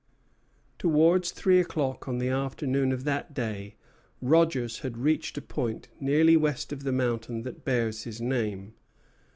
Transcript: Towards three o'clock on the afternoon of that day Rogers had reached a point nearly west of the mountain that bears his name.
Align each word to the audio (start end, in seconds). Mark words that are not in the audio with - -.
Towards 0.79 1.29
three 1.29 1.59
o'clock 1.59 2.07
on 2.07 2.17
the 2.17 2.29
afternoon 2.29 2.91
of 2.91 3.03
that 3.03 3.35
day 3.35 3.75
Rogers 4.19 4.79
had 4.79 4.97
reached 4.97 5.37
a 5.37 5.43
point 5.43 5.89
nearly 5.99 6.35
west 6.35 6.73
of 6.73 6.81
the 6.81 6.91
mountain 6.91 7.43
that 7.43 7.63
bears 7.63 8.01
his 8.05 8.19
name. 8.19 8.73